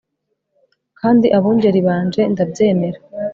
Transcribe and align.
kandi 0.99 1.27
abungeri 1.37 1.79
banje, 1.87 2.21
ndabyemera 2.33 2.99